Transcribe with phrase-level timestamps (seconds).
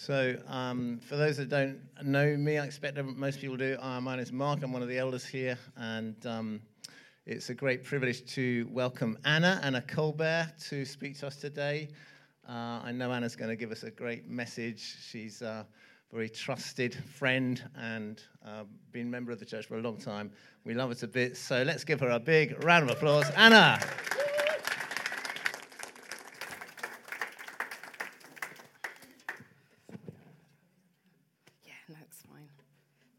[0.00, 3.76] So, um, for those that don't know me, I expect most people do.
[3.78, 4.62] Uh, my name is Mark.
[4.62, 6.62] I'm one of the elders here, and um,
[7.26, 11.90] it's a great privilege to welcome Anna, Anna Colbert, to speak to us today.
[12.48, 14.96] Uh, I know Anna's going to give us a great message.
[15.06, 15.66] She's a
[16.10, 20.30] very trusted friend and uh, been a member of the church for a long time.
[20.64, 21.38] We love her to bits.
[21.38, 23.28] So let's give her a big round of applause.
[23.36, 23.78] Anna.
[31.64, 32.48] Yeah, no, it's fine.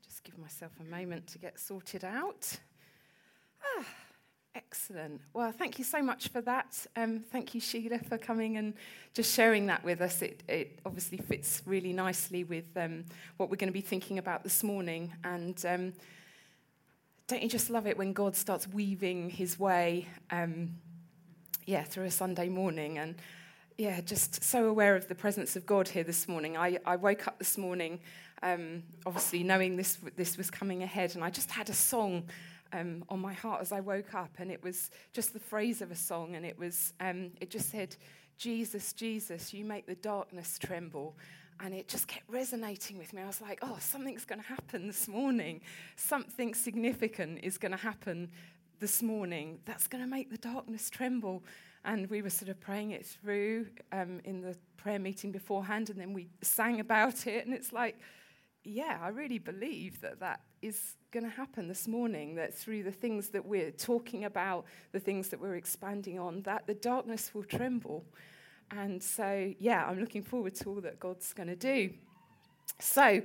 [0.03, 2.60] Just give myself a moment to get sorted out.
[3.64, 3.86] Ah,
[4.54, 5.20] excellent.
[5.34, 6.77] Well, thank you so much for that.
[6.96, 8.76] Um, thank you, Sheila, for coming and
[9.16, 10.22] just sharing that with us.
[10.22, 13.05] It, it obviously fits really nicely with um,
[13.38, 15.12] what we're going to be thinking about this morning.
[15.24, 15.94] And um,
[17.26, 20.70] don't you just love it when God starts weaving his way, um,
[21.66, 22.99] yeah, through a Sunday morning?
[22.99, 23.16] And
[23.76, 26.58] yeah, just so aware of the presence of God here this morning.
[26.58, 28.02] I, I woke up this morning,
[28.44, 32.24] um, obviously knowing this this was coming ahead, and I just had a song
[32.74, 35.91] um, on my heart as I woke up, and it was just the phrase of
[35.91, 37.96] a song, and it was um, it just said,
[38.38, 41.15] "Jesus, Jesus, you make the darkness tremble."
[41.63, 43.21] And it just kept resonating with me.
[43.21, 45.62] I was like, oh, something's going to happen this morning.
[45.96, 48.32] Something significant is going to happen
[48.80, 51.43] this morning that's going to make the darkness tremble.
[51.85, 55.99] And we were sort of praying it through um, in the prayer meeting beforehand, and
[55.99, 57.46] then we sang about it.
[57.46, 57.99] And it's like,
[58.63, 62.35] yeah, I really believe that that is going to happen this morning.
[62.35, 66.68] That through the things that we're talking about, the things that we're expanding on, that
[66.68, 68.06] the darkness will tremble.
[68.69, 71.91] And so, yeah, I'm looking forward to all that God's going to do.
[72.79, 73.22] So,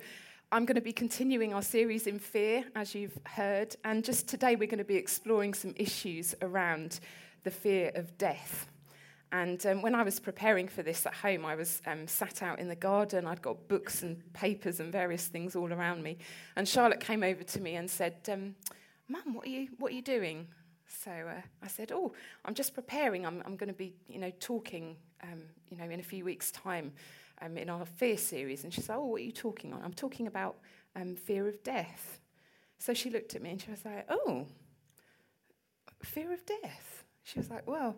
[0.52, 3.74] I'm going to be continuing our series in fear, as you've heard.
[3.84, 7.00] And just today, we're going to be exploring some issues around
[7.42, 8.68] the fear of death.
[9.42, 12.58] And um, when I was preparing for this at home, I was um, sat out
[12.58, 13.26] in the garden.
[13.26, 16.16] I'd got books and papers and various things all around me.
[16.56, 18.54] And Charlotte came over to me and said, um,
[19.08, 20.46] Mum, what are you, what are you doing?
[20.88, 22.14] So uh, I said, Oh,
[22.46, 23.26] I'm just preparing.
[23.26, 26.50] I'm, I'm going to be, you know, talking, um, you know, in a few weeks'
[26.50, 26.92] time
[27.42, 28.64] um, in our fear series.
[28.64, 29.82] And she said, Oh, what are you talking on?
[29.84, 30.56] I'm talking about
[30.94, 32.20] um, fear of death.
[32.78, 34.46] So she looked at me and she was like, Oh,
[36.02, 37.04] fear of death.
[37.22, 37.96] She was like, Well,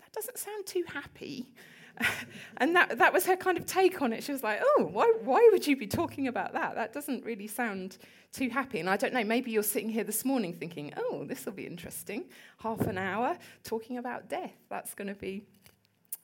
[0.00, 1.52] that doesn't sound too happy.
[2.56, 4.24] and that, that was her kind of take on it.
[4.24, 6.74] She was like, Oh, why, why would you be talking about that?
[6.74, 7.98] That doesn't really sound
[8.32, 8.80] too happy.
[8.80, 11.66] And I don't know, maybe you're sitting here this morning thinking, Oh, this will be
[11.66, 12.24] interesting.
[12.58, 14.54] Half an hour talking about death.
[14.68, 15.44] That's going to be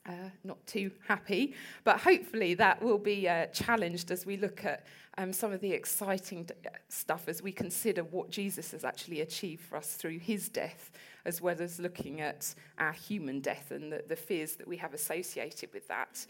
[0.07, 4.85] uh, not too happy, but hopefully that will be uh, challenged as we look at
[5.17, 6.53] um, some of the exciting d-
[6.89, 10.91] stuff as we consider what Jesus has actually achieved for us through his death,
[11.25, 14.93] as well as looking at our human death and the, the fears that we have
[14.93, 16.25] associated with that.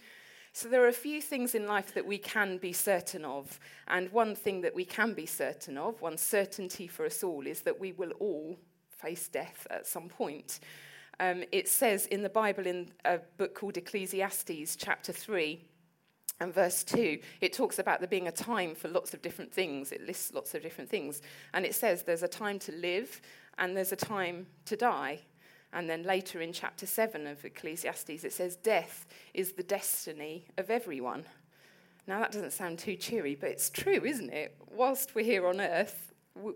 [0.54, 3.58] So, there are a few things in life that we can be certain of.
[3.88, 7.62] And one thing that we can be certain of, one certainty for us all, is
[7.62, 8.58] that we will all
[8.90, 10.60] face death at some point.
[11.22, 15.62] Um, it says in the Bible, in a book called Ecclesiastes, chapter 3,
[16.42, 19.92] and verse 2, it talks about there being a time for lots of different things.
[19.92, 21.22] It lists lots of different things.
[21.54, 23.22] And it says there's a time to live
[23.62, 25.20] and there's a time to die.
[25.72, 30.70] And then later in chapter 7 of Ecclesiastes, it says death is the destiny of
[30.70, 31.24] everyone.
[32.08, 34.58] Now, that doesn't sound too cheery, but it's true, isn't it?
[34.70, 36.12] Whilst we're here on earth,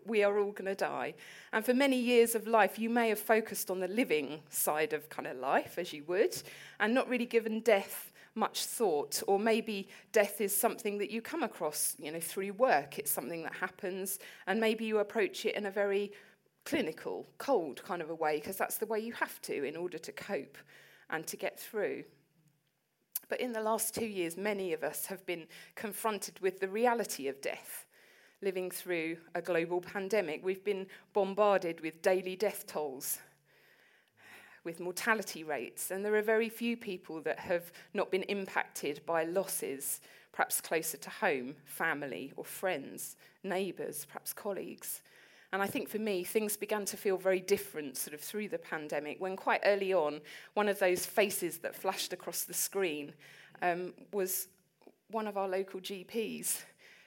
[0.06, 1.14] we are all going to die.
[1.54, 5.10] And for many years of life, you may have focused on the living side of
[5.10, 6.36] kind of life, as you would,
[6.80, 9.22] and not really given death much thought.
[9.28, 12.98] Or maybe death is something that you come across, you know, through work.
[12.98, 16.12] It's something that happens, and maybe you approach it in a very
[16.66, 19.98] clinical, cold kind of a way, because that's the way you have to in order
[19.98, 20.58] to cope
[21.10, 22.04] and to get through.
[23.30, 27.28] But in the last two years, many of us have been confronted with the reality
[27.28, 27.86] of death
[28.42, 30.44] living through a global pandemic.
[30.44, 33.20] We've been bombarded with daily death tolls,
[34.64, 39.24] with mortality rates, and there are very few people that have not been impacted by
[39.24, 40.02] losses,
[40.32, 45.02] perhaps closer to home, family or friends, neighbours, perhaps colleagues.
[45.54, 48.58] And I think for me, things began to feel very different sort of through the
[48.58, 50.22] pandemic when quite early on,
[50.54, 53.14] one of those faces that flashed across the screen
[53.62, 54.48] um, was
[55.12, 56.64] one of our local GPs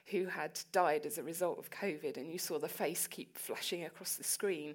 [0.07, 3.85] who had died as a result of COVID, and you saw the face keep flashing
[3.85, 4.73] across the screen.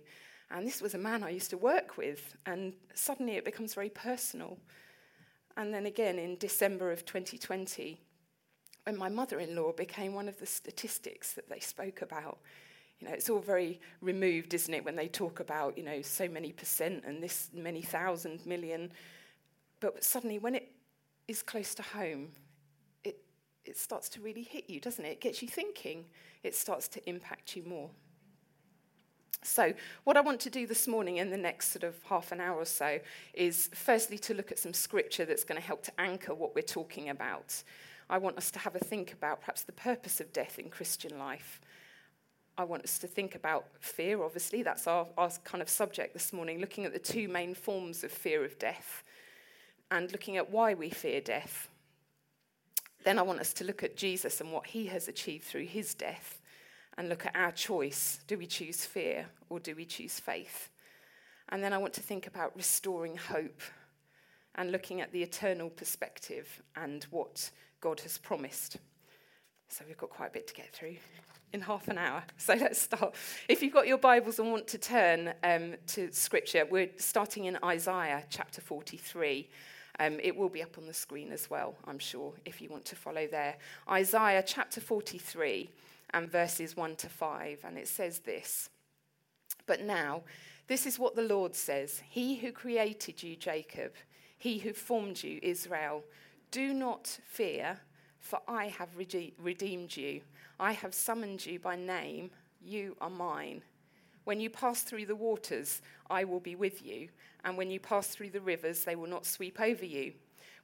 [0.51, 3.91] And this was a man I used to work with, and suddenly it becomes very
[3.91, 4.59] personal.
[5.57, 8.01] And then again in December of 2020,
[8.85, 12.39] when my mother in law became one of the statistics that they spoke about.
[13.05, 16.27] You know, it's all very removed, isn't it, when they talk about, you know, so
[16.27, 18.91] many percent and this many thousand million.
[19.81, 20.73] But suddenly, when it
[21.29, 22.29] is close to home,
[23.65, 25.13] it starts to really hit you, doesn't it?
[25.13, 26.05] It gets you thinking,
[26.43, 27.91] it starts to impact you more.
[29.43, 29.75] So,
[30.05, 32.57] what I want to do this morning in the next sort of half an hour
[32.57, 32.99] or so
[33.35, 36.63] is firstly to look at some scripture that's going to help to anchor what we're
[36.63, 37.63] talking about.
[38.09, 41.19] I want us to have a think about perhaps the purpose of death in Christian
[41.19, 41.61] life.
[42.57, 46.33] I want us to think about fear, obviously, that's our, our kind of subject this
[46.33, 49.03] morning, looking at the two main forms of fear of death
[49.91, 51.69] and looking at why we fear death.
[53.05, 55.95] Then I want us to look at Jesus and what he has achieved through his
[55.95, 56.41] death
[56.97, 58.21] and look at our choice.
[58.29, 60.71] Do we choose fear or do we choose faith?
[61.49, 63.61] And then I want to think about restoring hope
[64.55, 68.77] and looking at the eternal perspective and what God has promised.
[69.69, 70.97] So we've got quite a bit to get through
[71.55, 72.23] in half an hour.
[72.37, 73.15] So let's start.
[73.49, 77.57] If you've got your Bibles and want to turn um, to Scripture, we're starting in
[77.65, 79.49] Isaiah chapter 43.
[80.01, 82.85] Um, it will be up on the screen as well, I'm sure, if you want
[82.87, 83.57] to follow there.
[83.89, 85.71] Isaiah chapter 43
[86.11, 87.61] and verses 1 to 5.
[87.65, 88.69] And it says this
[89.67, 90.23] But now,
[90.67, 93.93] this is what the Lord says He who created you, Jacob,
[94.37, 96.03] he who formed you, Israel,
[96.51, 97.79] do not fear,
[98.19, 100.21] for I have redeemed you.
[100.59, 102.31] I have summoned you by name.
[102.61, 103.63] You are mine.
[104.25, 107.09] When you pass through the waters, I will be with you.
[107.45, 110.15] And when you pass through the rivers, they will not sweep over you.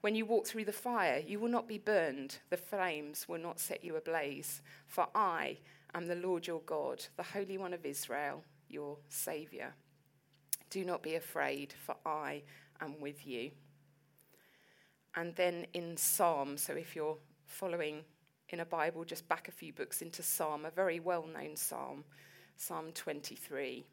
[0.00, 3.60] When you walk through the fire, you will not be burned, the flames will not
[3.60, 4.62] set you ablaze.
[4.86, 5.58] For I
[5.94, 9.74] am the Lord your God, the Holy One of Israel, your Saviour.
[10.70, 12.42] Do not be afraid, for I
[12.80, 13.50] am with you.
[15.14, 18.04] And then in Psalm, so if you're following
[18.52, 22.04] in a Bible, just back a few books into Psalm, a very well known Psalm,
[22.56, 23.84] Psalm 23,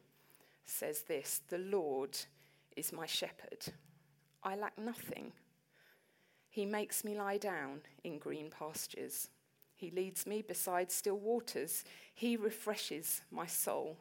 [0.64, 2.18] says this The Lord
[2.76, 3.72] is my shepherd.
[4.42, 5.32] I lack nothing.
[6.48, 9.28] He makes me lie down in green pastures.
[9.74, 11.84] He leads me beside still waters.
[12.14, 13.96] He refreshes my soul.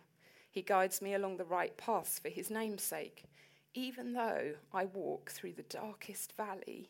[0.49, 3.25] He guides me along the right paths for his name's sake.
[3.73, 6.89] Even though I walk through the darkest valley,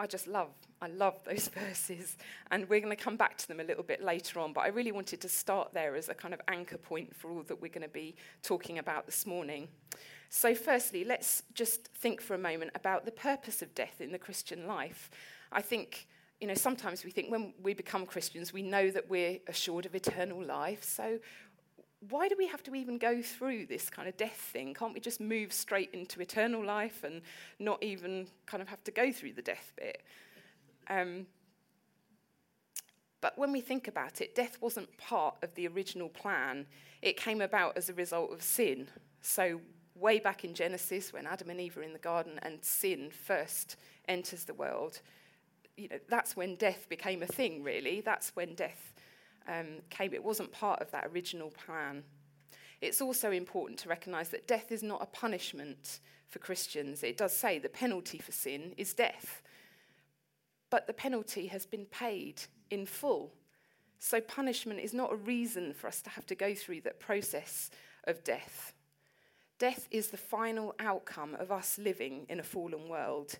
[0.00, 0.48] I just love,
[0.80, 2.16] I love those verses.
[2.50, 4.54] And we're going to come back to them a little bit later on.
[4.54, 7.42] But I really wanted to start there as a kind of anchor point for all
[7.42, 9.68] that we're going to be talking about this morning.
[10.30, 14.18] So, firstly, let's just think for a moment about the purpose of death in the
[14.18, 15.10] Christian life.
[15.52, 16.06] I think,
[16.40, 19.94] you know, sometimes we think when we become Christians, we know that we're assured of
[19.94, 20.84] eternal life.
[20.84, 21.18] So,
[22.08, 24.72] why do we have to even go through this kind of death thing?
[24.72, 27.20] Can't we just move straight into eternal life and
[27.58, 30.02] not even kind of have to go through the death bit?
[30.88, 31.26] Um,
[33.20, 36.66] but when we think about it, death wasn't part of the original plan.
[37.02, 38.88] It came about as a result of sin.
[39.20, 39.60] So
[39.94, 43.76] way back in Genesis, when Adam and Eve are in the garden and sin first
[44.08, 45.02] enters the world,
[45.76, 48.00] you know, that's when death became a thing, really.
[48.00, 48.94] That's when death
[49.50, 50.14] um, came.
[50.14, 52.04] It wasn't part of that original plan.
[52.80, 57.02] It's also important to recognize that death is not a punishment for Christians.
[57.02, 59.42] It does say the penalty for sin is death,
[60.70, 63.32] but the penalty has been paid in full.
[63.98, 67.70] So, punishment is not a reason for us to have to go through that process
[68.04, 68.72] of death.
[69.58, 73.38] Death is the final outcome of us living in a fallen world.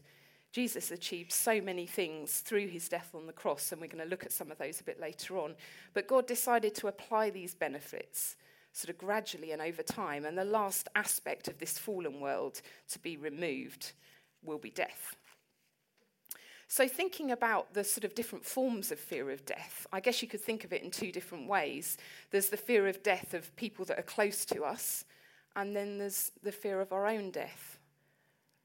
[0.53, 4.11] Jesus achieved so many things through his death on the cross, and we're going to
[4.11, 5.55] look at some of those a bit later on.
[5.95, 8.37] But God decided to apply these benefits
[8.73, 12.99] sort of gradually and over time, and the last aspect of this fallen world to
[12.99, 13.93] be removed
[14.43, 15.15] will be death.
[16.67, 20.29] So, thinking about the sort of different forms of fear of death, I guess you
[20.29, 21.99] could think of it in two different ways.
[22.31, 25.05] There's the fear of death of people that are close to us,
[25.57, 27.70] and then there's the fear of our own death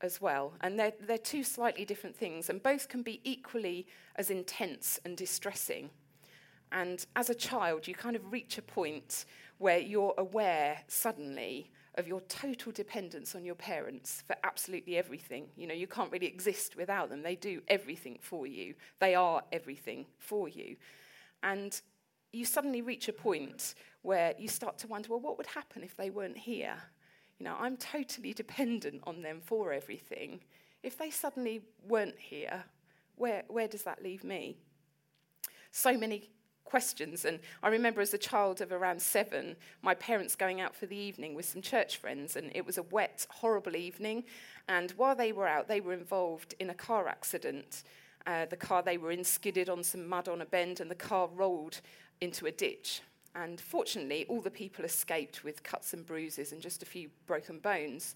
[0.01, 0.53] as well.
[0.61, 5.15] And they're, they're two slightly different things, and both can be equally as intense and
[5.17, 5.89] distressing.
[6.71, 9.25] And as a child, you kind of reach a point
[9.57, 15.47] where you're aware suddenly of your total dependence on your parents for absolutely everything.
[15.55, 17.23] You know, you can't really exist without them.
[17.23, 20.75] They do everything for you, they are everything for you.
[21.43, 21.79] And
[22.33, 25.95] you suddenly reach a point where you start to wonder, well, what would happen if
[25.95, 26.75] they weren't here?
[27.39, 30.39] You know, I'm totally dependent on them for everything.
[30.83, 32.63] If they suddenly weren't here,
[33.15, 34.57] where, where does that leave me?
[35.71, 36.29] So many
[36.63, 37.25] questions.
[37.25, 40.95] And I remember as a child of around seven, my parents going out for the
[40.95, 44.23] evening with some church friends, and it was a wet, horrible evening.
[44.67, 47.83] And while they were out, they were involved in a car accident.
[48.25, 50.95] Uh, the car they were in skidded on some mud on a bend, and the
[50.95, 51.81] car rolled
[52.19, 53.01] into a ditch.
[53.35, 57.59] And fortunately, all the people escaped with cuts and bruises and just a few broken
[57.59, 58.15] bones.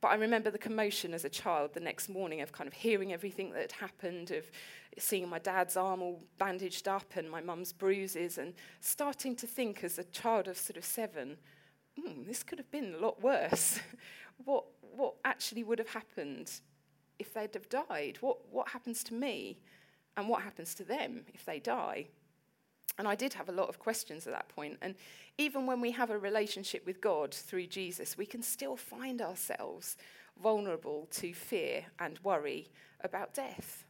[0.00, 3.12] But I remember the commotion as a child the next morning of kind of hearing
[3.12, 4.50] everything that had happened, of
[4.98, 9.84] seeing my dad's arm all bandaged up and my mum's bruises, and starting to think
[9.84, 11.36] as a child of sort of seven,
[11.98, 13.78] mm, this could have been a lot worse.
[14.44, 16.50] what, what actually would have happened
[17.18, 18.18] if they'd have died?
[18.20, 19.58] What, what happens to me?
[20.18, 22.06] And what happens to them if they die?
[22.98, 24.78] And I did have a lot of questions at that point.
[24.80, 24.94] And
[25.38, 29.96] even when we have a relationship with God through Jesus, we can still find ourselves
[30.42, 32.68] vulnerable to fear and worry
[33.02, 33.84] about death.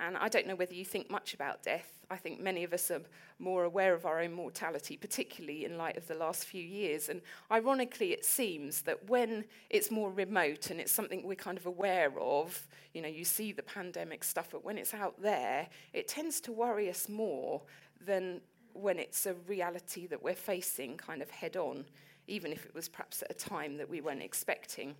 [0.00, 2.00] And I don't know whether you think much about death.
[2.10, 3.02] I think many of us are
[3.38, 7.08] more aware of our own mortality, particularly in light of the last few years.
[7.08, 11.66] And ironically, it seems that when it's more remote and it's something we're kind of
[11.66, 16.08] aware of, you know, you see the pandemic stuff, but when it's out there, it
[16.08, 17.62] tends to worry us more
[18.06, 18.40] than
[18.74, 21.84] when it's a reality that we're facing kind of head on,
[22.26, 24.94] even if it was perhaps at a time that we weren't expecting.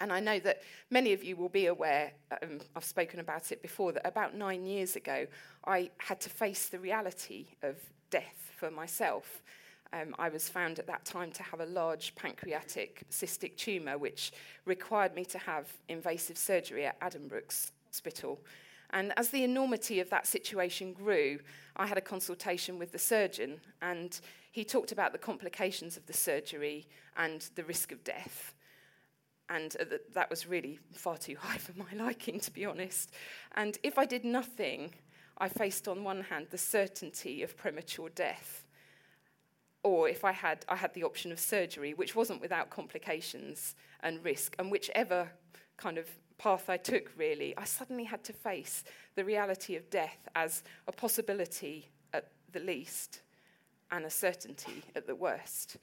[0.00, 2.12] And I know that many of you will be aware,
[2.42, 5.26] um, I've spoken about it before, that about nine years ago,
[5.66, 7.76] I had to face the reality of
[8.10, 9.42] death for myself.
[9.92, 14.32] Um, I was found at that time to have a large pancreatic cystic tumour, which
[14.66, 18.38] required me to have invasive surgery at Addenbrooke's Hospital.
[18.90, 21.40] And as the enormity of that situation grew,
[21.76, 24.18] I had a consultation with the surgeon, and
[24.50, 28.54] he talked about the complications of the surgery and the risk of death.
[29.50, 33.12] And uh, that was really far too high for my liking, to be honest.
[33.54, 34.92] And if I did nothing,
[35.38, 38.64] I faced on one hand the certainty of premature death.
[39.84, 44.24] Or if I had, I had the option of surgery, which wasn't without complications and
[44.24, 44.56] risk.
[44.58, 45.30] And whichever
[45.76, 48.84] kind of path I took, really, I suddenly had to face
[49.16, 53.20] the reality of death as a possibility at the least
[53.90, 55.76] and a certainty at the worst.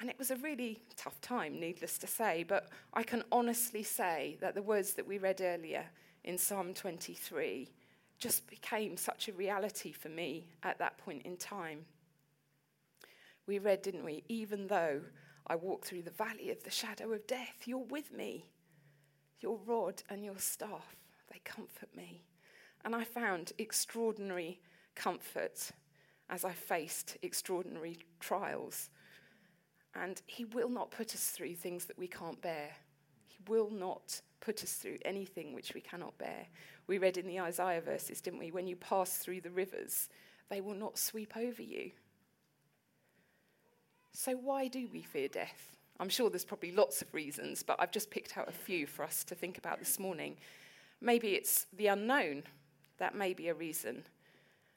[0.00, 4.36] And it was a really tough time, needless to say, but I can honestly say
[4.40, 5.84] that the words that we read earlier
[6.24, 7.70] in Psalm 23
[8.18, 11.84] just became such a reality for me at that point in time.
[13.46, 14.24] We read, didn't we?
[14.28, 15.02] Even though
[15.46, 18.46] I walk through the valley of the shadow of death, you're with me.
[19.42, 20.96] Your rod and your staff,
[21.32, 22.24] they comfort me.
[22.84, 24.60] And I found extraordinary
[24.94, 25.70] comfort
[26.30, 28.90] as I faced extraordinary trials
[29.94, 32.70] and He will not put us through things that we can't bear.
[33.26, 36.46] He will not put us through anything which we cannot bear.
[36.86, 38.50] We read in the Isaiah verses, didn't we?
[38.50, 40.08] When you pass through the rivers,
[40.48, 41.92] they will not sweep over you.
[44.12, 45.76] So, why do we fear death?
[46.02, 49.04] I'm sure there's probably lots of reasons, but I've just picked out a few for
[49.04, 50.36] us to think about this morning.
[51.00, 52.42] Maybe it's the unknown.
[52.98, 54.02] That may be a reason.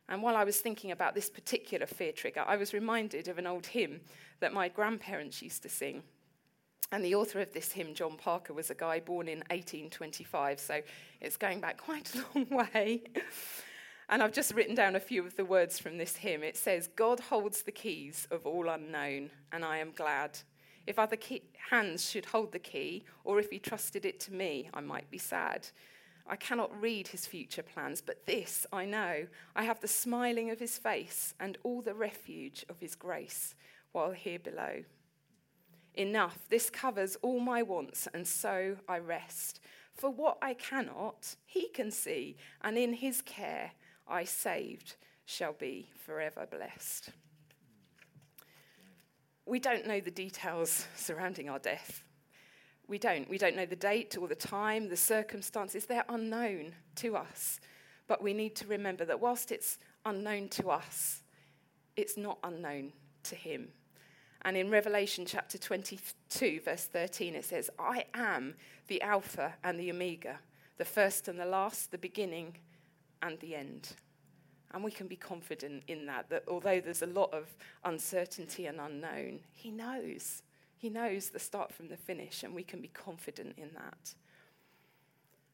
[0.08, 3.48] And while I was thinking about this particular fear trigger, I was reminded of an
[3.48, 4.02] old hymn
[4.40, 6.04] that my grandparents used to sing.
[6.92, 10.82] And the author of this hymn, John Parker, was a guy born in 1825, so
[11.22, 13.02] it's going back quite a long way.
[14.10, 16.44] and I've just written down a few of the words from this hymn.
[16.44, 20.38] It says, God holds the keys of all unknown, and I am glad.
[20.88, 24.70] If other key- hands should hold the key, or if he trusted it to me,
[24.74, 25.70] I might be sad.
[26.28, 30.60] I cannot read his future plans, but this I know I have the smiling of
[30.60, 33.56] his face and all the refuge of his grace
[33.92, 34.84] while here below.
[35.94, 39.60] Enough, this covers all my wants, and so I rest.
[39.94, 43.72] For what I cannot, he can see, and in his care
[44.08, 47.12] I saved shall be forever blessed.
[49.46, 52.04] We don't know the details surrounding our death.
[52.88, 53.30] We don't.
[53.30, 55.86] We don't know the date or the time, the circumstances.
[55.86, 57.60] They're unknown to us.
[58.08, 61.24] But we need to remember that whilst it's unknown to us,
[61.96, 63.70] it's not unknown to Him.
[64.44, 68.54] And in Revelation chapter 22, verse 13, it says, I am
[68.88, 70.40] the Alpha and the Omega,
[70.78, 72.58] the first and the last, the beginning
[73.24, 73.94] and the end.
[74.74, 78.80] And we can be confident in that, that although there's a lot of uncertainty and
[78.80, 80.44] unknown, He knows.
[80.78, 84.14] He knows the start from the finish, and we can be confident in that.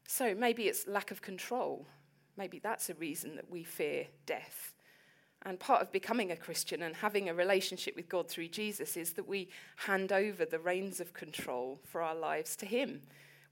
[0.08, 1.86] So maybe it's lack of control.
[2.36, 4.74] Maybe that's a reason that we fear death.
[5.44, 9.14] And part of becoming a Christian and having a relationship with God through Jesus is
[9.14, 13.02] that we hand over the reins of control for our lives to Him.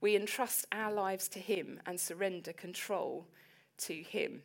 [0.01, 3.25] We entrust our lives to Him and surrender control
[3.80, 4.44] to Him.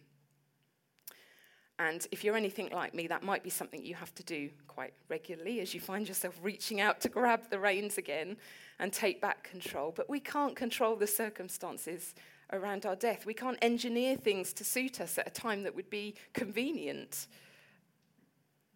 [1.78, 4.95] And if you're anything like me, that might be something you have to do quite
[5.09, 8.37] regularly as you find yourself reaching out to grab the reins again
[8.78, 9.93] and take back control.
[9.95, 12.14] But we can't control the circumstances
[12.52, 13.26] around our death.
[13.26, 17.26] We can't engineer things to suit us at a time that would be convenient.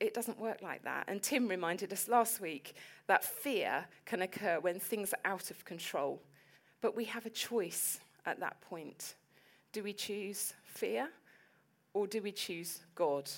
[0.00, 1.05] It doesn't work like that.
[1.07, 2.75] And Tim reminded us last week
[3.07, 6.21] that fear can occur when things are out of control.
[6.81, 9.14] But we have a choice at that point.
[9.73, 11.09] Do we choose fear
[11.95, 13.30] or do we choose God?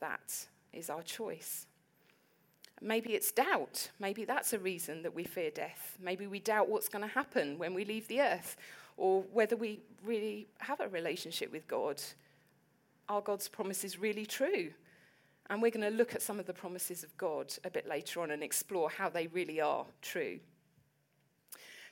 [0.00, 1.66] That is our choice.
[2.80, 3.90] Maybe it's doubt.
[3.98, 5.96] Maybe that's a reason that we fear death.
[6.00, 8.56] Maybe we doubt what's going to happen when we leave the earth
[8.96, 12.02] or whether we really have a relationship with God.
[13.08, 14.70] Are God's promises really true?
[15.50, 18.20] And we're going to look at some of the promises of God a bit later
[18.20, 20.40] on and explore how they really are true.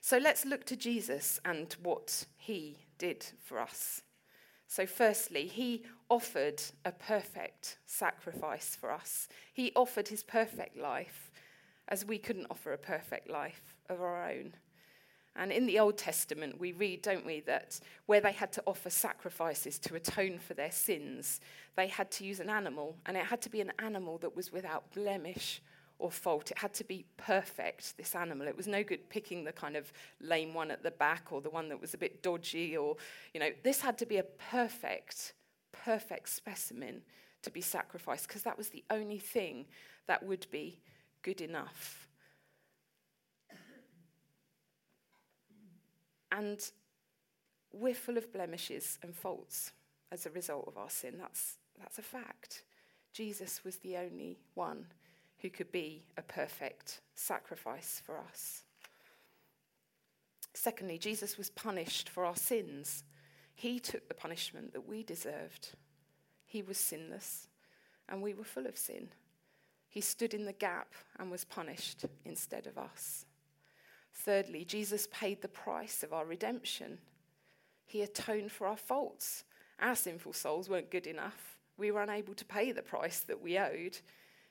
[0.01, 4.03] So let's look to Jesus and what he did for us.
[4.73, 9.29] So, firstly, he offered a perfect sacrifice for us.
[9.53, 11.31] He offered his perfect life
[11.89, 14.55] as we couldn't offer a perfect life of our own.
[15.37, 18.89] And in the Old Testament, we read, don't we, that where they had to offer
[18.89, 21.43] sacrifices to atone for their sins,
[21.77, 24.53] they had to use an animal, and it had to be an animal that was
[24.53, 25.61] without blemish
[26.03, 26.51] or fault.
[26.51, 28.49] It had to be perfect, this animal.
[28.49, 31.49] It was no good picking the kind of lame one at the back or the
[31.49, 32.97] one that was a bit dodgy or,
[33.33, 35.35] you know, this had to be a perfect,
[35.71, 37.03] perfect specimen
[37.43, 39.67] to be sacrificed because that was the only thing
[40.09, 40.81] that would be
[41.23, 42.09] good enough.
[46.33, 46.61] And
[47.73, 49.71] we're full of blemishes and faults
[50.11, 51.15] as a result of our sin.
[51.17, 52.65] That's, that's a fact.
[53.13, 54.87] Jesus was the only one
[55.43, 58.63] who could be a perfect sacrifice for us.
[60.55, 63.05] Secondly, Jesus was punished for our sins.
[63.55, 65.71] He took the punishment that we deserved.
[66.47, 67.49] He was sinless,
[68.09, 69.09] and we were full of sin.
[69.89, 73.27] He stood in the gap and was punished instead of us.
[74.15, 76.99] Thirdly, Jesus paid the price of our redemption.
[77.85, 79.45] He atoned for our faults.
[79.81, 81.59] Our sinful souls weren't good enough.
[81.77, 83.99] We were unable to pay the price that we owed.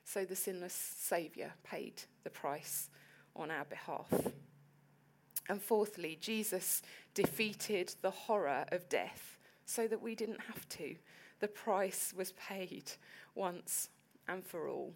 [0.03, 2.89] So the sinless Saviour paid the price
[3.35, 4.11] on our behalf.
[5.49, 6.81] And fourthly, Jesus
[7.13, 10.95] defeated the horror of death so that we didn't have to.
[11.39, 12.91] The price was paid
[13.35, 13.89] once
[14.27, 14.93] and for all.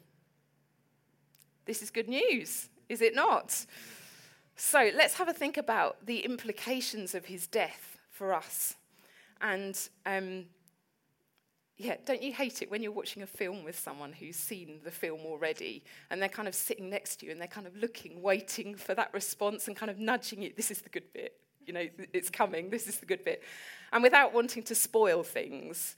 [1.66, 3.66] This is good news, is it not?
[4.56, 8.76] So let's have a think about the implications of his death for us.
[9.42, 10.46] And um,
[11.78, 14.92] yeah, don't you hate it when you're watching a film with someone who's seen the
[14.92, 18.22] film already and they're kind of sitting next to you and they're kind of looking,
[18.22, 21.74] waiting for that response and kind of nudging you, this is the good bit, you
[21.74, 23.44] know, it's coming, this is the good bit.
[23.92, 25.98] And without wanting to spoil things,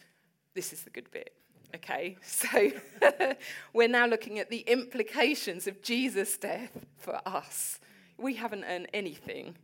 [0.55, 1.33] this is the good bit.
[1.75, 2.71] Okay, so
[3.73, 7.79] we're now looking at the implications of Jesus' death for us.
[8.17, 9.57] We haven't earned anything,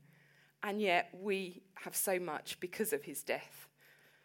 [0.61, 3.67] and yet we have so much because of his death.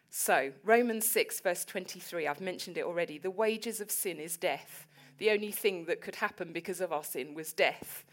[0.09, 3.19] So, Romans 6, verse 23, I've mentioned it already.
[3.19, 4.87] The wages of sin is death.
[5.19, 8.05] The only thing that could happen because of our sin was death.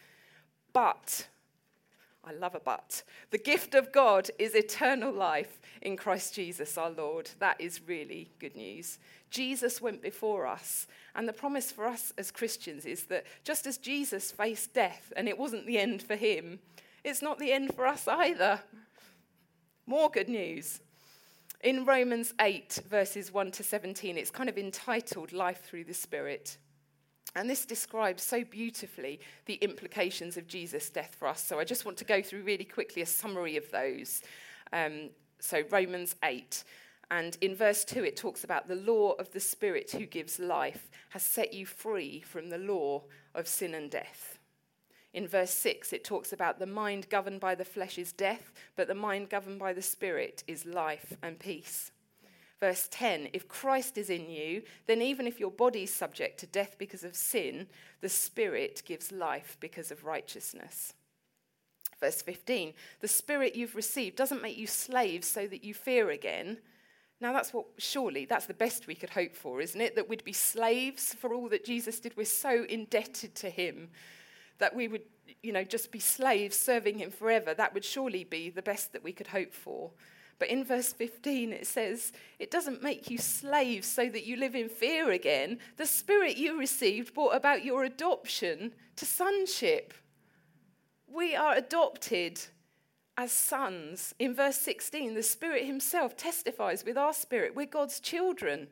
[0.75, 1.27] But,
[2.23, 6.91] I love a but, the gift of God is eternal life in Christ Jesus our
[6.91, 7.31] Lord.
[7.39, 8.99] That is really good news.
[9.31, 13.79] Jesus went before us, and the promise for us as Christians is that just as
[13.79, 16.59] Jesus faced death and it wasn't the end for him,
[17.05, 18.61] it's not the end for us either.
[19.87, 20.81] More good news.
[21.63, 26.59] In Romans 8, verses 1 to 17, it's kind of entitled Life Through the Spirit.
[27.35, 31.45] And this describes so beautifully the implications of Jesus' death for us.
[31.45, 34.23] So I just want to go through really quickly a summary of those.
[34.73, 36.65] Um, so, Romans 8.
[37.11, 40.91] And in verse 2, it talks about the law of the Spirit who gives life
[41.11, 44.36] has set you free from the law of sin and death.
[45.17, 48.87] In verse 6, it talks about the mind governed by the flesh is death, but
[48.87, 51.91] the mind governed by the spirit is life and peace.
[52.61, 56.47] Verse 10 If Christ is in you, then even if your body is subject to
[56.47, 57.67] death because of sin,
[58.03, 60.93] the spirit gives life because of righteousness.
[61.99, 66.59] Verse 15 The spirit you've received doesn't make you slaves so that you fear again.
[67.23, 69.97] Now, that's what, surely, that's the best we could hope for, isn't it?
[69.97, 72.15] That we'd be slaves for all that Jesus did.
[72.19, 73.89] We're so indebted to him
[74.59, 75.03] that we would,
[75.43, 79.05] you know, just be slaves serving him forever, that would surely be the best that
[79.05, 79.91] we could hope for.
[80.39, 84.55] But in verse 15, it says, It doesn't make you slaves so that you live
[84.55, 85.59] in fear again.
[85.77, 89.95] The spirit you received brought about your adoption to sonship.
[91.07, 92.41] We are adopted
[93.17, 94.15] as sons.
[94.19, 98.69] In verse 16, the Spirit Himself testifies with our spirit, we're God's children.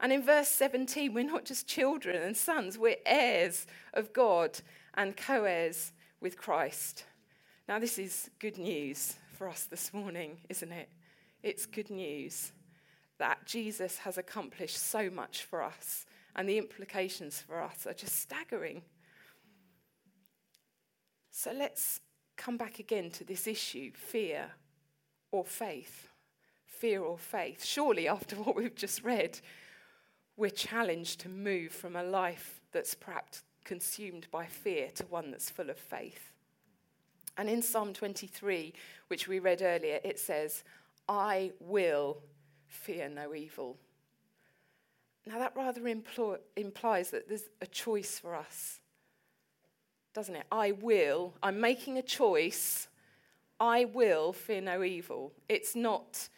[0.00, 4.60] And in verse 17, we're not just children and sons, we're heirs of God
[4.96, 7.04] and co heirs with Christ.
[7.68, 10.88] Now, this is good news for us this morning, isn't it?
[11.42, 12.52] It's good news
[13.18, 18.20] that Jesus has accomplished so much for us, and the implications for us are just
[18.20, 18.82] staggering.
[21.30, 22.00] So let's
[22.36, 24.50] come back again to this issue fear
[25.30, 26.08] or faith.
[26.66, 27.64] Fear or faith.
[27.64, 29.40] Surely, after what we've just read,
[30.36, 35.50] we're challenged to move from a life that's perhaps consumed by fear to one that's
[35.50, 36.32] full of faith.
[37.36, 38.72] And in Psalm 23,
[39.08, 40.62] which we read earlier, it says,
[41.08, 42.18] I will
[42.66, 43.76] fear no evil.
[45.26, 48.80] Now, that rather impl- implies that there's a choice for us,
[50.12, 50.46] doesn't it?
[50.52, 52.88] I will, I'm making a choice.
[53.58, 55.32] I will fear no evil.
[55.48, 56.28] It's not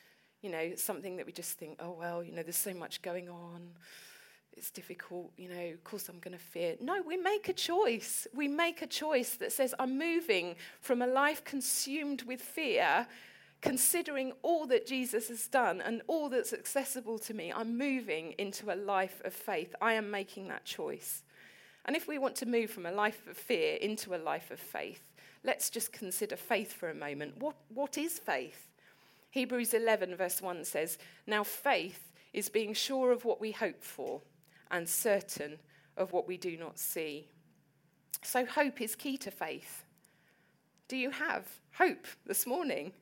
[0.46, 3.28] you know, something that we just think, oh, well, you know, there's so much going
[3.28, 3.70] on.
[4.56, 6.76] It's difficult, you know, of course I'm going to fear.
[6.80, 8.26] No, we make a choice.
[8.34, 13.06] We make a choice that says, I'm moving from a life consumed with fear,
[13.60, 17.52] considering all that Jesus has done and all that's accessible to me.
[17.54, 19.74] I'm moving into a life of faith.
[19.82, 21.22] I am making that choice.
[21.84, 24.58] And if we want to move from a life of fear into a life of
[24.58, 25.02] faith,
[25.44, 27.36] let's just consider faith for a moment.
[27.38, 28.68] What, what is faith?
[29.32, 34.22] Hebrews 11, verse 1 says, Now faith is being sure of what we hope for
[34.70, 35.58] and certain
[35.96, 37.28] of what we do not see.
[38.22, 39.84] So hope is key to faith.
[40.88, 41.46] Do you have
[41.78, 42.92] hope this morning?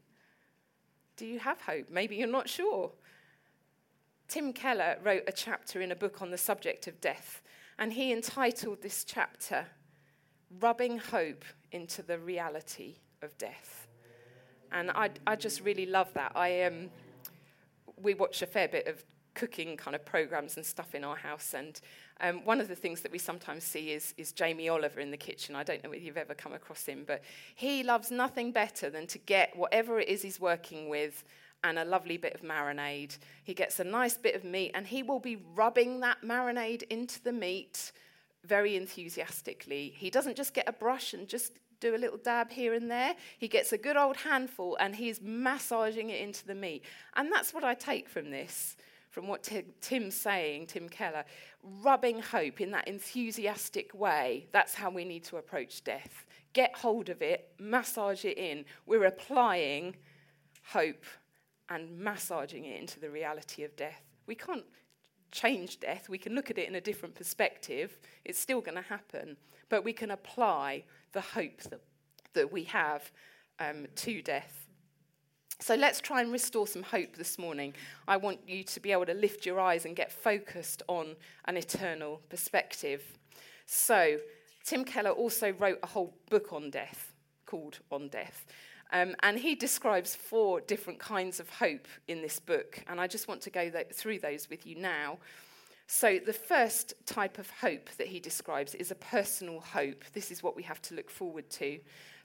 [1.16, 1.90] Do you have hope?
[1.90, 2.92] Maybe you're not sure.
[4.28, 7.42] Tim Keller wrote a chapter in a book on the subject of death,
[7.78, 9.66] and he entitled this chapter,
[10.60, 13.86] Rubbing Hope into the Reality of Death.
[14.72, 16.32] And I, I just really love that.
[16.34, 16.90] I, um,
[18.00, 21.54] we watch a fair bit of cooking kind of programs and stuff in our house.
[21.54, 21.80] And
[22.20, 25.16] um, one of the things that we sometimes see is, is Jamie Oliver in the
[25.16, 25.56] kitchen.
[25.56, 27.22] I don't know whether you've ever come across him, but
[27.54, 31.24] he loves nothing better than to get whatever it is he's working with
[31.64, 33.18] and a lovely bit of marinade.
[33.42, 37.22] He gets a nice bit of meat and he will be rubbing that marinade into
[37.22, 37.90] the meat
[38.44, 39.94] very enthusiastically.
[39.96, 43.14] He doesn't just get a brush and just do a little dab here and there.
[43.38, 46.84] He gets a good old handful and he's massaging it into the meat.
[47.16, 48.76] And that's what I take from this,
[49.14, 49.48] from what
[49.80, 51.24] Tim's saying, Tim Keller.
[51.62, 54.48] Rubbing hope in that enthusiastic way.
[54.50, 56.26] That's how we need to approach death.
[56.52, 58.64] Get hold of it, massage it in.
[58.86, 59.94] We're applying
[60.64, 61.04] hope
[61.68, 64.02] and massaging it into the reality of death.
[64.26, 64.64] We can't
[65.30, 66.08] change death.
[66.08, 67.96] We can look at it in a different perspective.
[68.24, 69.36] It's still going to happen.
[69.68, 71.82] But we can apply the hope that,
[72.32, 73.12] that we have
[73.60, 74.63] um, to death.
[75.60, 77.74] So let's try and restore some hope this morning.
[78.08, 81.56] I want you to be able to lift your eyes and get focused on an
[81.56, 83.02] eternal perspective.
[83.66, 84.18] So,
[84.64, 87.12] Tim Keller also wrote a whole book on death
[87.46, 88.46] called On Death.
[88.92, 92.82] Um, and he describes four different kinds of hope in this book.
[92.86, 95.18] And I just want to go th- through those with you now.
[95.86, 100.04] So, the first type of hope that he describes is a personal hope.
[100.14, 101.78] This is what we have to look forward to.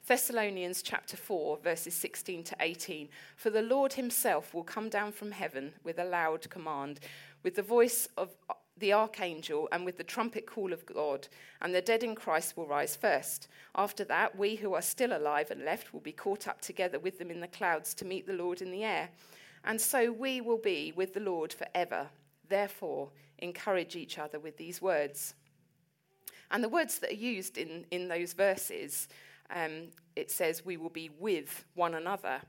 [0.07, 3.09] Thessalonians chapter 4, verses 16 to 18.
[3.35, 6.99] For the Lord himself will come down from heaven with a loud command,
[7.43, 8.29] with the voice of
[8.77, 11.27] the archangel, and with the trumpet call of God,
[11.61, 13.47] and the dead in Christ will rise first.
[13.75, 17.19] After that, we who are still alive and left will be caught up together with
[17.19, 19.09] them in the clouds to meet the Lord in the air.
[19.63, 22.07] And so we will be with the Lord forever.
[22.47, 23.09] Therefore,
[23.39, 25.35] encourage each other with these words.
[26.51, 29.07] And the words that are used in, in those verses,
[29.49, 32.41] um, it says, we will be with one another.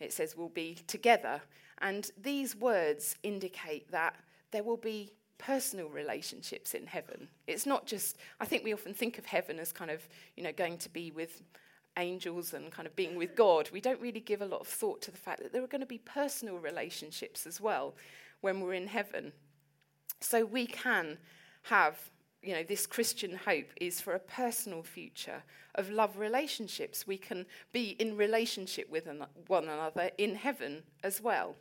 [0.00, 1.40] It says, we'll be together.
[1.78, 4.16] And these words indicate that
[4.50, 7.28] there will be personal relationships in heaven.
[7.46, 10.52] It's not just, I think we often think of heaven as kind of, you know,
[10.52, 11.42] going to be with
[11.98, 13.70] angels and kind of being with God.
[13.72, 15.80] We don't really give a lot of thought to the fact that there are going
[15.80, 17.94] to be personal relationships as well
[18.40, 19.32] when we're in heaven.
[20.20, 21.18] So we can
[21.64, 21.98] have,
[22.46, 25.42] you know, this Christian hope is for a personal future
[25.74, 27.06] of love relationships.
[27.06, 29.08] We can be in relationship with
[29.48, 31.56] one another in heaven as well.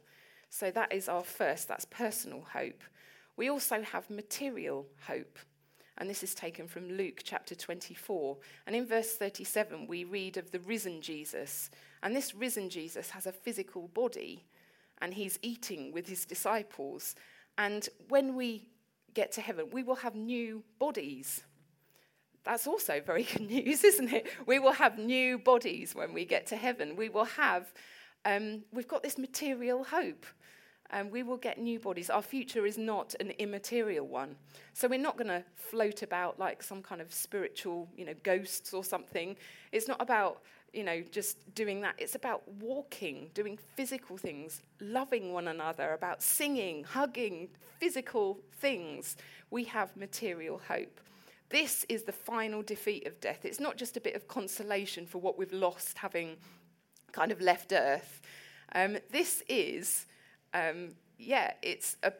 [0.49, 2.83] So that is our first, that's personal hope.
[3.35, 5.39] We also have material hope.
[5.97, 8.37] And this is taken from Luke chapter 24.
[8.67, 11.69] And in verse 37, we read of the risen Jesus.
[12.03, 14.45] And this risen Jesus has a physical body,
[15.01, 17.15] and he's eating with his disciples.
[17.57, 18.67] And when we
[19.15, 21.41] get to heaven, we will have new bodies.
[22.43, 24.27] That's also very good news, isn't it?
[24.45, 26.95] We will have new bodies when we get to heaven.
[26.95, 27.73] We will have,
[28.25, 30.25] um, we've got this material hope.
[30.91, 32.09] and we will get new bodies.
[32.09, 34.35] Our future is not an immaterial one.
[34.73, 38.73] So we're not going to float about like some kind of spiritual, you know, ghosts
[38.73, 39.35] or something.
[39.71, 40.43] It's not about,
[40.75, 41.95] you know, just doing that.
[41.97, 49.15] It's about walking, doing physical things, loving one another, about singing, hugging, physical things.
[49.49, 50.99] We have material hope.
[51.49, 53.45] This is the final defeat of death.
[53.45, 56.37] It's not just a bit of consolation for what we've lost having
[57.11, 58.21] kind of left earth.
[58.73, 60.07] Um, this is
[60.53, 62.13] um, yeah, it's a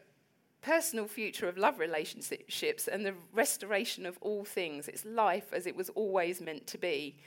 [0.62, 4.88] personal future of love relationships and the restoration of all things.
[4.88, 7.18] It's life as it was always meant to be.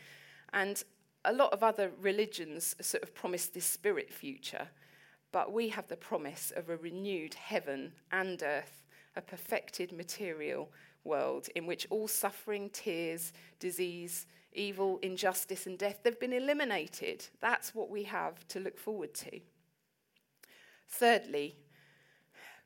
[0.53, 0.83] And
[1.25, 4.69] a lot of other religions sort of promise this spirit future,
[5.33, 8.85] but we have the promise of a renewed heaven and earth,
[9.17, 10.71] a perfected material
[11.05, 17.27] world in which all suffering, tears, disease, evil, injustice, and death they've been eliminated.
[17.41, 19.41] That's what we have to look forward to.
[20.89, 21.57] Thirdly,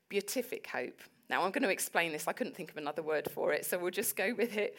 [0.09, 1.01] beatific hope.
[1.29, 2.29] Now, I'm going to explain this.
[2.29, 4.77] I couldn't think of another word for it, so we'll just go with it.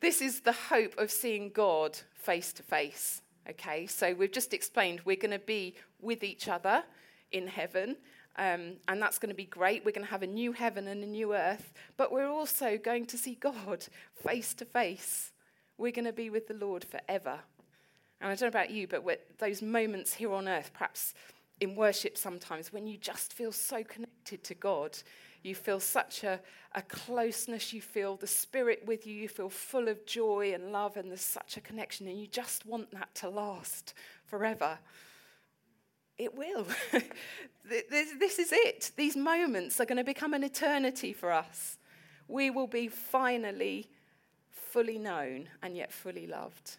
[0.00, 3.20] This is the hope of seeing God face to face.
[3.50, 6.84] Okay, so we've just explained we're going to be with each other
[7.32, 7.96] in heaven,
[8.36, 9.84] um, and that's going to be great.
[9.84, 13.06] We're going to have a new heaven and a new earth, but we're also going
[13.06, 13.86] to see God
[14.24, 15.32] face to face.
[15.78, 17.40] We're going to be with the Lord forever.
[18.20, 19.04] And I don't know about you, but
[19.38, 21.14] those moments here on earth, perhaps
[21.60, 24.96] in worship sometimes when you just feel so connected to God.
[25.42, 26.40] You feel such a,
[26.74, 30.96] a closeness, you feel the Spirit with you, you feel full of joy and love,
[30.96, 33.94] and there's such a connection, and you just want that to last
[34.26, 34.78] forever.
[36.18, 36.66] It will.
[37.68, 38.90] this, this is it.
[38.96, 41.78] These moments are going to become an eternity for us.
[42.26, 43.88] We will be finally
[44.50, 46.76] fully known and yet fully loved.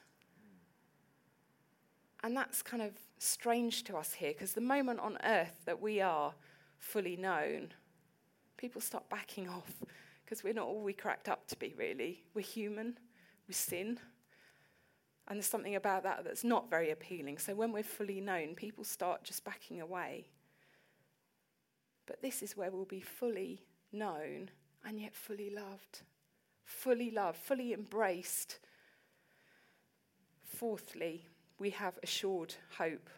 [2.21, 6.01] And that's kind of strange to us here because the moment on earth that we
[6.01, 6.33] are
[6.77, 7.69] fully known,
[8.59, 9.71] people start backing off
[10.23, 12.23] because we're not all we cracked up to be, really.
[12.33, 12.97] We're human,
[13.47, 13.97] we sin.
[15.27, 17.37] And there's something about that that's not very appealing.
[17.37, 20.27] So when we're fully known, people start just backing away.
[22.05, 24.49] But this is where we'll be fully known
[24.85, 26.01] and yet fully loved.
[26.65, 28.59] Fully loved, fully embraced.
[30.43, 31.27] Fourthly,
[31.59, 33.09] we have assured hope.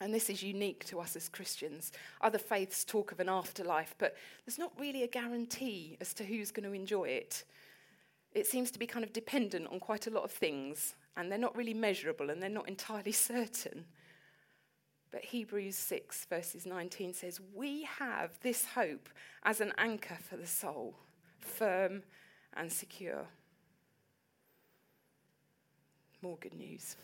[0.00, 1.90] And this is unique to us as Christians.
[2.20, 6.52] Other faiths talk of an afterlife, but there's not really a guarantee as to who's
[6.52, 7.44] going to enjoy it.
[8.32, 11.38] It seems to be kind of dependent on quite a lot of things, and they're
[11.38, 13.84] not really measurable and they're not entirely certain.
[15.10, 19.08] But Hebrews 6, verses 19 says, We have this hope
[19.42, 20.94] as an anchor for the soul,
[21.38, 22.02] firm
[22.54, 23.26] and secure.
[26.20, 26.96] More good news.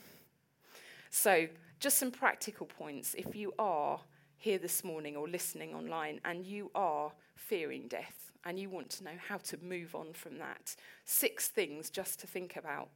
[1.10, 1.46] So,
[1.84, 3.12] just some practical points.
[3.12, 4.00] If you are
[4.38, 9.04] here this morning or listening online and you are fearing death and you want to
[9.04, 12.88] know how to move on from that, six things just to think about.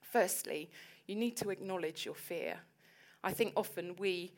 [0.00, 0.70] Firstly,
[1.06, 2.56] you need to acknowledge your fear.
[3.22, 4.32] I think often we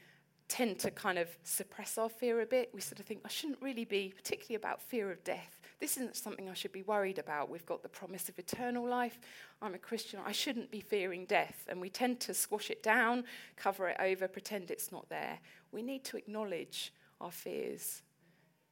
[0.51, 2.71] tend to kind of suppress our fear a bit.
[2.75, 5.61] We sort of think, I shouldn't really be, particularly about fear of death.
[5.79, 7.49] This isn't something I should be worried about.
[7.49, 9.19] We've got the promise of eternal life.
[9.63, 10.21] I'm a Christian.
[10.27, 11.67] I shouldn't be fearing death.
[11.69, 13.25] And we tend to squash it down,
[13.57, 15.39] cover it over, pretend it's not there.
[15.71, 18.03] We need to acknowledge our fears.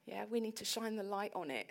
[0.04, 1.70] Yeah, we need to shine the light on it.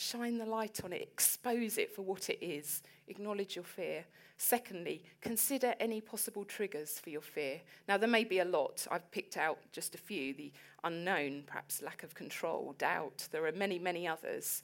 [0.00, 4.04] Shine the light on it, expose it for what it is, acknowledge your fear.
[4.36, 7.60] Secondly, consider any possible triggers for your fear.
[7.88, 8.86] Now, there may be a lot.
[8.92, 10.52] I've picked out just a few the
[10.84, 13.26] unknown, perhaps lack of control, doubt.
[13.32, 14.62] There are many, many others.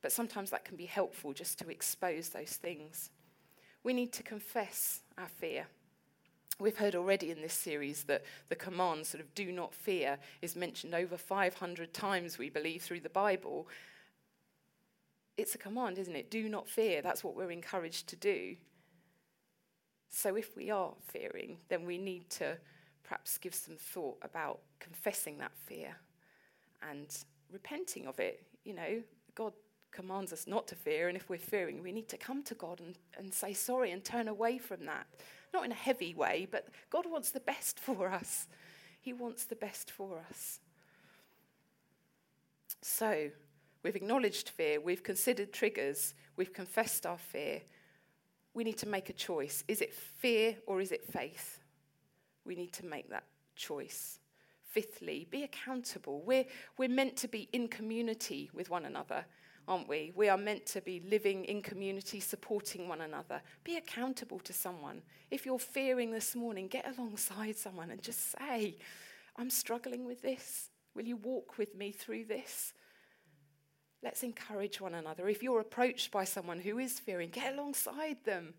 [0.00, 3.10] But sometimes that can be helpful just to expose those things.
[3.84, 5.66] We need to confess our fear.
[6.58, 10.56] We've heard already in this series that the command, sort of, do not fear, is
[10.56, 13.68] mentioned over 500 times, we believe, through the Bible.
[15.40, 16.30] It's a command, isn't it?
[16.30, 17.00] Do not fear.
[17.00, 18.56] That's what we're encouraged to do.
[20.10, 22.58] So if we are fearing, then we need to
[23.04, 25.96] perhaps give some thought about confessing that fear
[26.88, 27.06] and
[27.50, 28.42] repenting of it.
[28.64, 29.02] You know,
[29.34, 29.52] God
[29.92, 32.80] commands us not to fear, and if we're fearing, we need to come to God
[32.80, 35.06] and, and say sorry and turn away from that.
[35.54, 38.46] Not in a heavy way, but God wants the best for us.
[39.00, 40.60] He wants the best for us.
[42.82, 43.30] So,
[43.82, 47.62] we've acknowledged fear, we've considered triggers, we've confessed our fear,
[48.54, 49.64] we need to make a choice.
[49.68, 51.60] Is it fear or is it faith?
[52.44, 54.18] We need to make that choice.
[54.62, 56.22] Fifthly, be accountable.
[56.22, 56.46] We're,
[56.78, 59.24] we're meant to be in community with one another,
[59.68, 60.12] aren't we?
[60.14, 63.40] We are meant to be living in community, supporting one another.
[63.64, 65.02] Be accountable to someone.
[65.30, 68.76] If you're fearing this morning, get alongside someone and just say,
[69.36, 70.70] I'm struggling with this.
[70.94, 72.72] Will you walk with me through this?
[74.02, 75.28] Let's encourage one another.
[75.28, 78.54] If you're approached by someone who is fearing, get alongside them.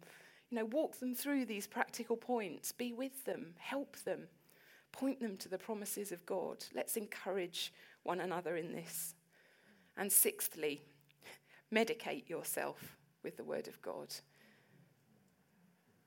[0.50, 2.72] You know, walk them through these practical points.
[2.72, 3.54] Be with them.
[3.58, 4.28] Help them.
[4.92, 6.66] Point them to the promises of God.
[6.76, 7.74] Let's encourage
[8.04, 9.16] one another in this.
[9.98, 10.82] And sixthly,
[11.74, 14.14] medicate yourself with the Word of God.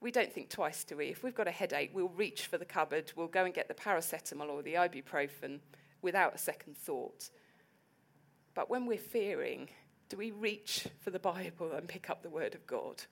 [0.00, 1.06] We don't think twice, do we?
[1.06, 3.74] If we've got a headache, we'll reach for the cupboard, we'll go and get the
[3.74, 5.60] paracetamol or the ibuprofen
[6.02, 7.30] without a second thought.
[8.54, 9.68] But when we're fearing,
[10.08, 13.02] do we reach for the Bible and pick up the Word of God?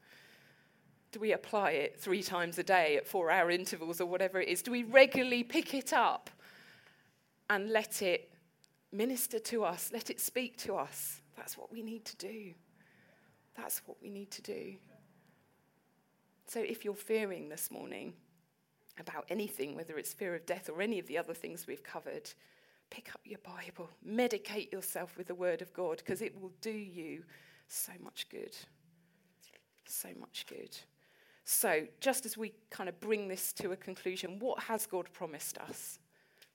[1.11, 4.49] Do we apply it three times a day at four hour intervals or whatever it
[4.49, 4.63] is?
[4.63, 6.31] Do we regularly pick it up
[7.51, 8.31] and let it
[8.93, 9.91] minister to us?
[9.93, 11.21] Let it speak to us?
[11.37, 12.55] That's what we need to do.
[13.57, 14.75] That's what we need to do.
[16.47, 18.15] So if you're fearing this morning
[18.99, 22.31] about anything, whether it's fear of death or any of the other things we've covered,
[22.93, 26.71] pick up your Bible, medicate yourself with the Word of God, because it will do
[26.71, 27.25] you
[27.67, 28.55] so much good.
[29.87, 30.77] So much good.
[31.45, 35.57] So, just as we kind of bring this to a conclusion, what has God promised
[35.57, 35.99] us?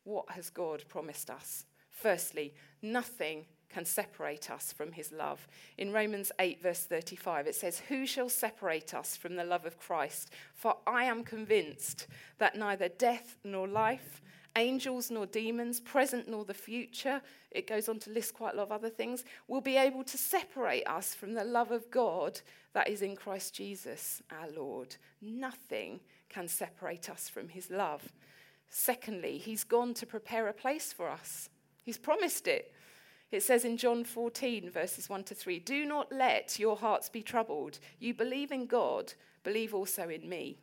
[0.04, 1.66] What has God promised us?
[1.90, 5.48] Firstly, nothing can separate us from his love.
[5.78, 9.80] In Romans 8, verse 35, it says, Who shall separate us from the love of
[9.80, 10.32] Christ?
[10.54, 14.22] For I am convinced that neither death nor life,
[14.58, 18.64] angels nor demons, present nor the future, it goes on to list quite a lot
[18.64, 22.42] of other things, will be able to separate us from the love of God
[22.74, 24.98] that is in Christ Jesus our Lord.
[25.22, 28.12] Nothing can separate us from his love.
[28.70, 31.50] Secondly, he's gone to prepare a place for us,
[31.84, 32.74] he's promised it.
[33.30, 37.22] It says in John 14, verses 1 to 3 Do not let your hearts be
[37.22, 37.80] troubled.
[38.00, 40.60] You believe in God, believe also in me.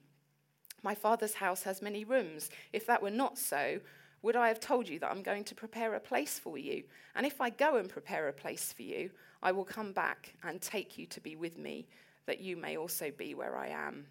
[0.85, 2.51] My Father's house has many rooms.
[2.75, 3.81] If that were not so,
[4.20, 6.85] would I have told you that I'm going to prepare a place for you?
[7.16, 9.11] And if I go and prepare a place for you,
[9.42, 11.87] I will come back and take you to be with me,
[12.27, 14.07] that you may also be where I am.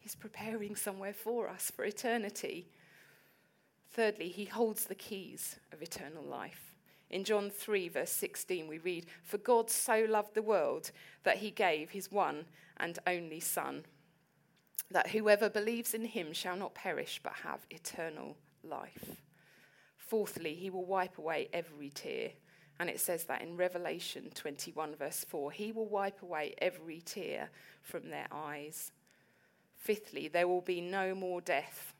[0.00, 2.68] He's preparing somewhere for us for eternity.
[3.92, 6.74] Thirdly, he holds the keys of eternal life.
[7.08, 10.90] In John 3, verse 16, we read, For God so loved the world
[11.22, 12.46] that he gave his one
[12.78, 13.84] and only Son
[14.90, 19.16] that whoever believes in him shall not perish but have eternal life.
[19.96, 22.30] Fourthly, he will wipe away every tear.
[22.78, 27.48] And it says that in Revelation 21, verse 4 He will wipe away every tear
[27.80, 28.92] from their eyes.
[29.76, 31.94] Fifthly, there will be no more death.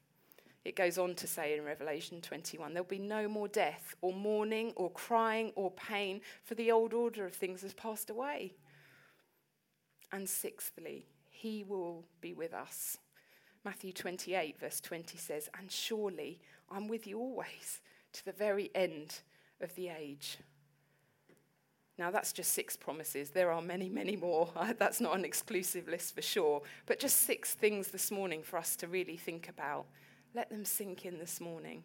[0.65, 4.73] It goes on to say in Revelation 21 there'll be no more death, or mourning,
[4.77, 8.55] or crying, or pain, for the old order of things has passed away.
[10.13, 11.07] And sixthly,
[11.43, 12.99] he will be with us.
[13.65, 17.81] Matthew 28, verse 20 says, And surely I'm with you always
[18.13, 19.19] to the very end
[19.61, 20.39] of the age.
[21.99, 23.31] Now, that's just six promises.
[23.31, 24.51] There are many, many more.
[24.79, 26.63] That's not an exclusive list for sure.
[26.87, 29.85] But just six things this morning for us to really think about.
[30.35, 31.83] Let them sink in this morning.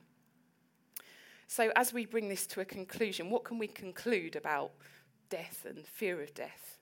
[1.48, 4.72] So, as we bring this to a conclusion, what can we conclude about
[5.30, 6.77] death and fear of death?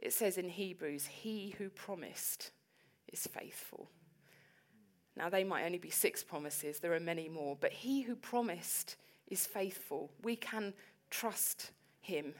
[0.00, 2.50] It says in Hebrews, He who promised
[3.12, 3.90] is faithful.
[5.16, 8.96] Now, they might only be six promises, there are many more, but He who promised
[9.28, 10.10] is faithful.
[10.22, 10.72] We can
[11.10, 12.34] trust Him.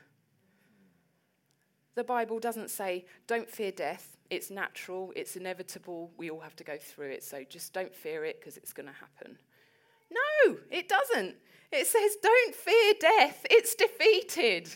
[1.95, 4.17] The Bible doesn't say, don't fear death.
[4.31, 8.25] It's natural, it's inevitable, we all have to go through it, so just don't fear
[8.25, 9.37] it because it's going to happen.
[10.11, 11.35] No, it doesn't.
[11.73, 14.71] It says, don't fear death, it's defeated.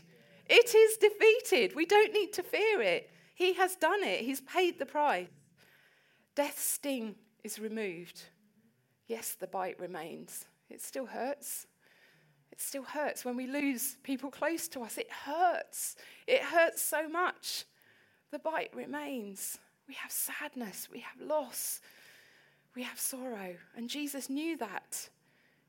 [0.46, 1.74] It is defeated.
[1.74, 3.10] We don't need to fear it.
[3.34, 5.28] He has done it, He's paid the price.
[6.34, 8.22] Death's sting is removed.
[9.06, 10.46] Yes, the bite remains.
[10.70, 11.66] It still hurts.
[12.50, 14.96] It still hurts when we lose people close to us.
[14.98, 15.96] It hurts.
[16.26, 17.64] It hurts so much.
[18.30, 19.58] The bite remains.
[19.86, 20.88] We have sadness.
[20.90, 21.80] We have loss.
[22.74, 23.56] We have sorrow.
[23.76, 25.08] And Jesus knew that.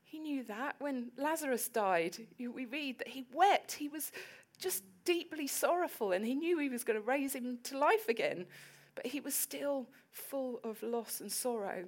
[0.04, 2.16] He knew that when Lazarus died.
[2.38, 3.72] We read that he wept.
[3.72, 4.12] He was
[4.58, 8.46] just deeply sorrowful, and he knew he was going to raise him to life again.
[8.94, 11.84] But he was still full of loss and sorrow.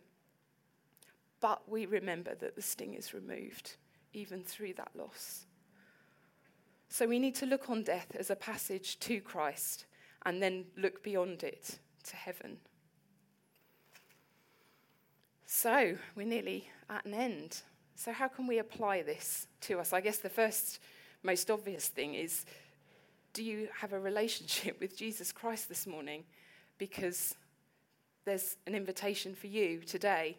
[1.40, 3.76] But we remember that the sting is removed,
[4.12, 5.46] even through that loss.
[6.88, 9.86] So we need to look on death as a passage to Christ
[10.24, 12.58] and then look beyond it to heaven.
[15.46, 17.62] So we're nearly at an end.
[17.94, 19.92] So, how can we apply this to us?
[19.92, 20.78] I guess the first
[21.22, 22.44] most obvious thing is
[23.32, 26.24] do you have a relationship with Jesus Christ this morning?
[26.78, 27.34] Because
[28.24, 30.36] there's an invitation for you today.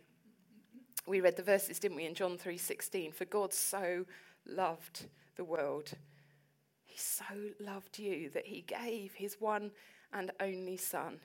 [1.08, 3.14] we read the verses, didn't we, in John 3:16?
[3.14, 4.06] For God so
[4.46, 5.92] loved the world.
[6.86, 7.24] He so
[7.60, 9.72] loved you that he gave his one
[10.12, 11.20] and only son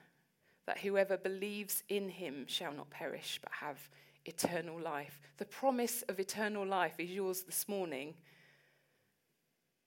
[0.67, 3.89] that whoever believes in him shall not perish but have
[4.25, 5.21] eternal life.
[5.37, 8.15] The promise of eternal life is yours this morning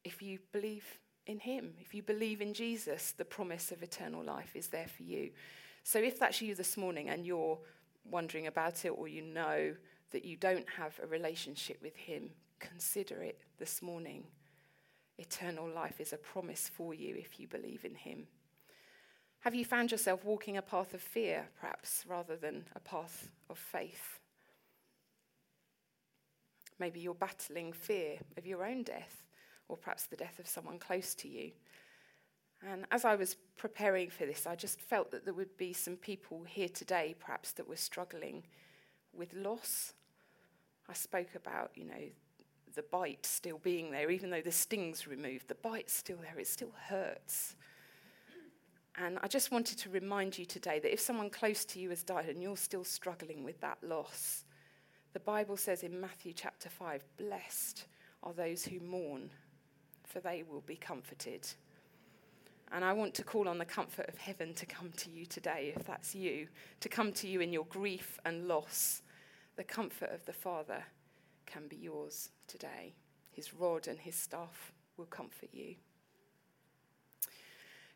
[0.07, 0.85] if you believe
[1.27, 1.73] in him.
[1.81, 5.31] If you believe in Jesus, the promise of eternal life is there for you.
[5.83, 7.59] So if that's you this morning and you're
[8.09, 9.75] wondering about it or you know
[10.11, 12.29] that you don't have a relationship with him,
[12.59, 14.23] consider it this morning.
[15.17, 18.27] Eternal life is a promise for you if you believe in him.
[19.41, 23.57] Have you found yourself walking a path of fear, perhaps, rather than a path of
[23.57, 24.19] faith?
[26.79, 29.26] Maybe you're battling fear of your own death,
[29.67, 31.51] or perhaps the death of someone close to you.
[32.65, 35.95] And as I was preparing for this, I just felt that there would be some
[35.95, 38.43] people here today, perhaps, that were struggling
[39.13, 39.93] with loss.
[40.89, 42.09] I spoke about, you know,
[42.75, 46.47] the bite still being there, even though the sting's removed, the bite's still there, it
[46.47, 47.55] still hurts.
[48.99, 52.01] And I just wanted to remind you today that if someone close to you has
[52.01, 54.45] died and you're still struggling with that loss,
[55.13, 57.85] the Bible says in Matthew chapter 5 Blessed
[58.23, 59.29] are those who mourn,
[60.07, 61.47] for they will be comforted.
[62.71, 65.73] And I want to call on the comfort of heaven to come to you today,
[65.75, 66.47] if that's you,
[66.81, 69.03] to come to you in your grief and loss.
[69.55, 70.83] The comfort of the Father
[71.45, 72.93] can be yours today.
[73.31, 75.75] His rod and his staff will comfort you.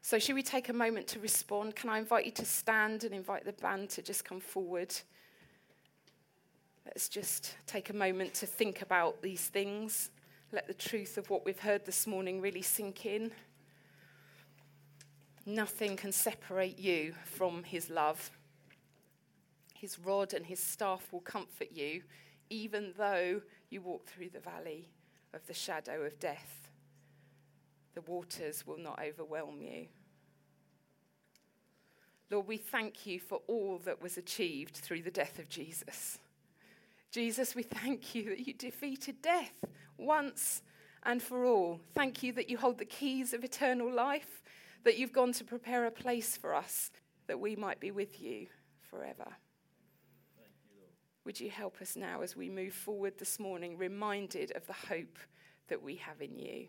[0.03, 1.75] So, should we take a moment to respond?
[1.75, 4.93] Can I invite you to stand and invite the band to just come forward?
[6.85, 10.09] Let's just take a moment to think about these things.
[10.51, 13.31] Let the truth of what we've heard this morning really sink in.
[15.45, 18.31] Nothing can separate you from his love.
[19.73, 22.03] His rod and his staff will comfort you,
[22.49, 24.89] even though you walk through the valley
[25.33, 26.61] of the shadow of death
[27.93, 29.87] the waters will not overwhelm you.
[32.29, 36.19] Lord, we thank you for all that was achieved through the death of Jesus.
[37.11, 39.51] Jesus, we thank you that you defeated death
[40.01, 40.61] once
[41.03, 41.79] and for all.
[41.93, 44.41] Thank you that you hold the keys of eternal life,
[44.83, 46.91] that you've gone to prepare a place for us,
[47.27, 48.47] that we might be with you
[48.89, 49.27] forever.
[51.23, 55.19] Would you help us now as we move forward this morning, reminded of the hope
[55.67, 56.67] that we have in you?